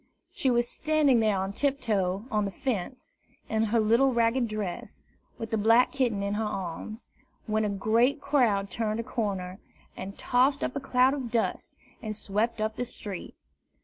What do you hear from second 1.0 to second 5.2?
there on tiptoe on the fence, in her little ragged dress,